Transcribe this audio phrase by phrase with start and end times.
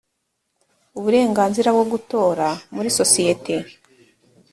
[0.97, 3.55] uburenganzira bwo gutora muri sosiyete